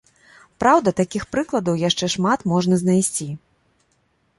Праўда, 0.63 0.93
такіх 1.01 1.27
прыкладаў 1.35 1.79
яшчэ 1.85 2.05
шмат 2.17 2.39
можна 2.55 2.75
знайсці. 2.85 3.33